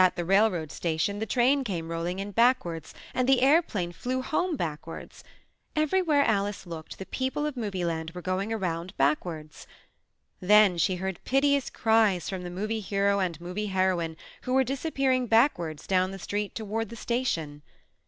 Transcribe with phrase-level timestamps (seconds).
[0.15, 5.23] the railroad station the train came rolling in backwards and the airplane flew home backwards.
[5.75, 9.67] Everywhere Alice looked, the people of Movie Land were going around back wards.
[10.39, 14.63] Then she heard piteous cries from the Movie Hero and the Movie Heroine who were
[14.63, 17.61] disappearing backwards down the str<vt toward the station.